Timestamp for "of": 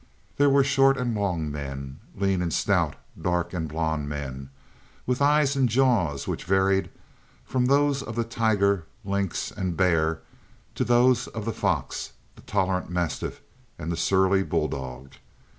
8.01-8.15, 11.27-11.45